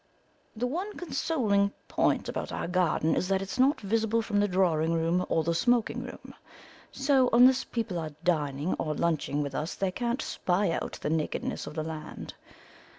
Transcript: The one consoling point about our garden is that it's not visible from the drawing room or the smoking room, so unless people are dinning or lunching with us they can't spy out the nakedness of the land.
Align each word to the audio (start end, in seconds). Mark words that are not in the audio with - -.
The 0.55 0.65
one 0.65 0.97
consoling 0.97 1.71
point 1.87 2.27
about 2.27 2.51
our 2.51 2.67
garden 2.67 3.15
is 3.15 3.27
that 3.27 3.39
it's 3.43 3.59
not 3.59 3.79
visible 3.79 4.23
from 4.23 4.39
the 4.39 4.47
drawing 4.47 4.93
room 4.93 5.23
or 5.29 5.43
the 5.43 5.53
smoking 5.53 6.01
room, 6.03 6.33
so 6.91 7.29
unless 7.31 7.65
people 7.65 7.99
are 7.99 8.15
dinning 8.23 8.73
or 8.79 8.95
lunching 8.95 9.43
with 9.43 9.53
us 9.53 9.75
they 9.75 9.91
can't 9.91 10.23
spy 10.23 10.71
out 10.71 10.93
the 11.03 11.11
nakedness 11.11 11.67
of 11.67 11.75
the 11.75 11.83
land. 11.83 12.33